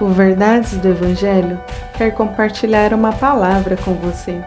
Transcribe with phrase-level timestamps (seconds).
[0.00, 1.60] O Verdades do Evangelho
[1.98, 4.42] quer compartilhar uma palavra com você.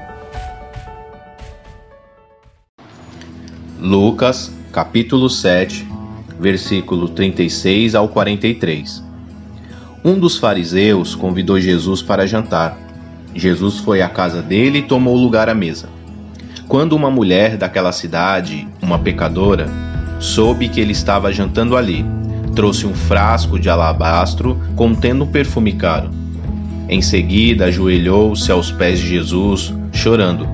[3.79, 5.87] Lucas, capítulo 7,
[6.39, 9.04] versículo 36 ao 43.
[10.04, 12.75] Um dos fariseus convidou Jesus para jantar.
[13.35, 15.88] Jesus foi à casa dele e tomou lugar à mesa.
[16.67, 19.70] Quando uma mulher daquela cidade, uma pecadora,
[20.20, 22.04] soube que ele estava jantando ali,
[22.55, 26.09] trouxe um frasco de alabastro contendo um perfume caro.
[26.87, 30.47] Em seguida, ajoelhou-se aos pés de Jesus, chorando.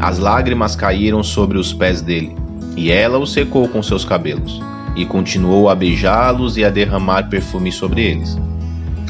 [0.00, 2.36] As lágrimas caíram sobre os pés dele,
[2.76, 4.60] e ela o secou com seus cabelos,
[4.94, 8.36] e continuou a beijá-los e a derramar perfume sobre eles.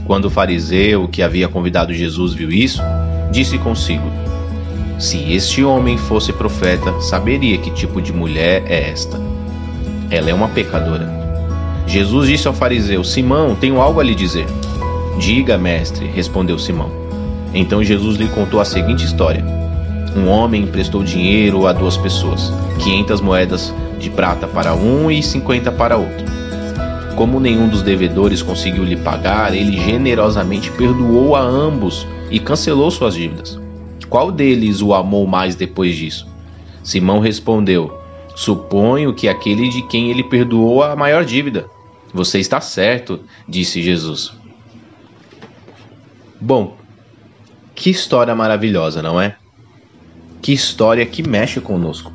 [0.05, 2.83] Quando o fariseu que havia convidado Jesus viu isso,
[3.33, 4.09] disse consigo:
[4.99, 9.21] Se este homem fosse profeta, saberia que tipo de mulher é esta.
[10.11, 11.26] Ela é uma pecadora.
[11.87, 14.47] Jesus disse ao fariseu: Simão, tenho algo a lhe dizer.
[15.19, 16.91] Diga, mestre, respondeu Simão.
[17.55, 19.45] Então Jesus lhe contou a seguinte história:
[20.15, 25.73] Um homem emprestou dinheiro a duas pessoas, quinhentas moedas de prata para um e cinquenta
[25.73, 26.27] para outro.
[27.17, 33.15] Como nenhum dos devedores conseguiu lhe pagar, ele generosamente perdoou a ambos e cancelou suas
[33.15, 33.59] dívidas.
[34.11, 36.29] Qual deles o amou mais depois disso?
[36.83, 37.91] Simão respondeu:
[38.35, 41.71] Suponho que aquele de quem ele perdoou a maior dívida.
[42.17, 44.33] Você está certo, disse Jesus.
[46.41, 46.79] Bom,
[47.75, 49.37] que história maravilhosa, não é?
[50.41, 52.11] Que história que mexe conosco.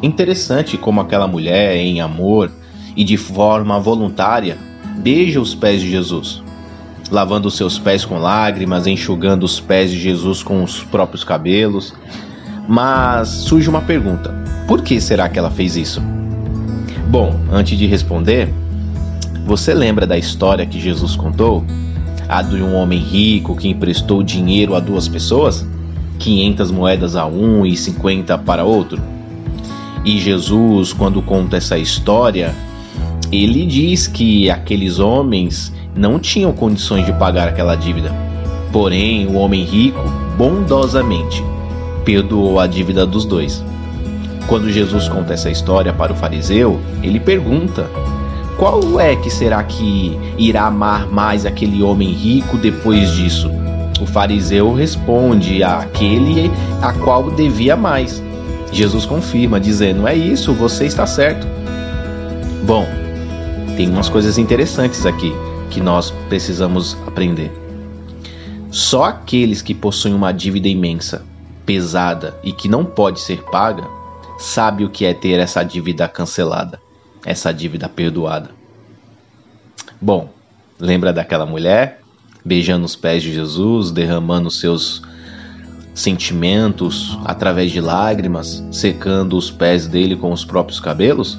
[0.00, 2.48] Interessante como aquela mulher, em amor
[2.94, 4.56] e de forma voluntária,
[4.98, 6.40] beija os pés de Jesus,
[7.10, 11.92] lavando seus pés com lágrimas, enxugando os pés de Jesus com os próprios cabelos.
[12.68, 14.32] Mas surge uma pergunta:
[14.68, 16.00] por que será que ela fez isso?
[17.10, 18.54] Bom, antes de responder,
[19.46, 21.64] você lembra da história que Jesus contou?
[22.28, 25.66] A de um homem rico que emprestou dinheiro a duas pessoas?
[26.18, 29.00] 500 moedas a um e 50 para outro?
[30.04, 32.54] E Jesus, quando conta essa história,
[33.32, 38.14] ele diz que aqueles homens não tinham condições de pagar aquela dívida.
[38.72, 40.00] Porém, o homem rico,
[40.36, 41.42] bondosamente,
[42.04, 43.64] perdoou a dívida dos dois.
[44.46, 47.88] Quando Jesus conta essa história para o fariseu, ele pergunta
[48.58, 53.48] qual é que será que irá amar mais aquele homem rico depois disso?
[54.00, 56.50] O fariseu responde àquele
[56.82, 58.20] a qual devia mais.
[58.72, 61.46] Jesus confirma, dizendo: É isso, você está certo.
[62.66, 62.84] Bom,
[63.76, 65.32] tem umas coisas interessantes aqui
[65.70, 67.52] que nós precisamos aprender.
[68.72, 71.24] Só aqueles que possuem uma dívida imensa,
[71.64, 73.84] pesada e que não pode ser paga,
[74.36, 76.87] sabe o que é ter essa dívida cancelada
[77.28, 78.50] essa dívida perdoada.
[80.00, 80.32] Bom,
[80.80, 82.00] lembra daquela mulher
[82.42, 85.02] beijando os pés de Jesus, derramando seus
[85.94, 91.38] sentimentos através de lágrimas, secando os pés dele com os próprios cabelos?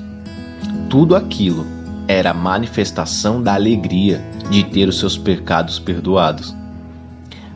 [0.91, 1.65] Tudo aquilo
[2.07, 6.55] era manifestação da alegria de ter os seus pecados perdoados.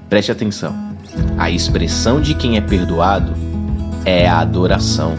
[0.10, 0.74] Preste atenção.
[1.38, 3.34] A expressão de quem é perdoado
[4.06, 5.16] é a adoração.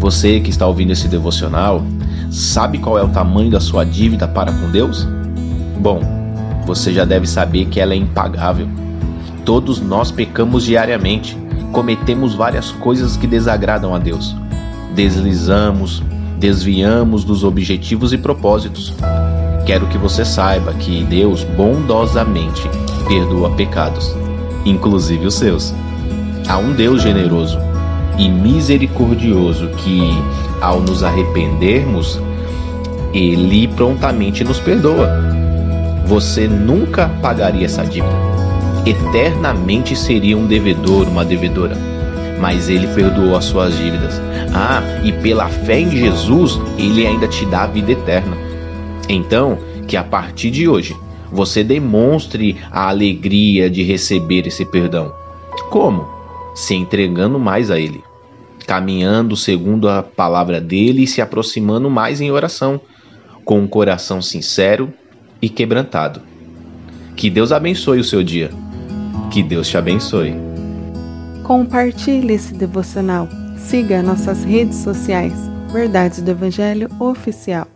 [0.00, 1.84] Você que está ouvindo esse devocional
[2.30, 5.06] Sabe qual é o tamanho da sua dívida para com Deus?
[5.78, 6.00] Bom,
[6.66, 8.68] você já deve saber que ela é impagável.
[9.44, 11.36] Todos nós pecamos diariamente,
[11.72, 14.34] cometemos várias coisas que desagradam a Deus.
[14.94, 16.02] Deslizamos,
[16.38, 18.92] desviamos dos objetivos e propósitos.
[19.64, 22.68] Quero que você saiba que Deus bondosamente
[23.06, 24.14] perdoa pecados,
[24.64, 25.72] inclusive os seus.
[26.48, 27.58] Há um Deus generoso
[28.18, 30.00] e misericordioso que,
[30.60, 32.20] ao nos arrependermos,
[33.12, 35.08] ele prontamente nos perdoa.
[36.06, 38.14] Você nunca pagaria essa dívida.
[38.84, 41.76] Eternamente seria um devedor, uma devedora.
[42.40, 44.20] Mas ele perdoou as suas dívidas.
[44.54, 48.36] Ah, e pela fé em Jesus, ele ainda te dá a vida eterna.
[49.08, 50.94] Então, que a partir de hoje
[51.30, 55.12] você demonstre a alegria de receber esse perdão.
[55.70, 56.15] Como?
[56.56, 58.02] Se entregando mais a Ele
[58.66, 62.80] caminhando segundo a palavra dele e se aproximando mais em oração,
[63.44, 64.92] com um coração sincero
[65.40, 66.20] e quebrantado.
[67.14, 68.50] Que Deus abençoe o seu dia.
[69.30, 70.34] Que Deus te abençoe.
[71.44, 73.28] Compartilhe esse devocional.
[73.56, 75.32] Siga nossas redes sociais.
[75.72, 77.75] Verdades do Evangelho Oficial.